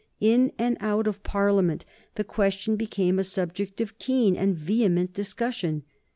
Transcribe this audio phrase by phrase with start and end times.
[0.19, 5.83] In and out of Parliament the question became a subject of keen and vehement discussion.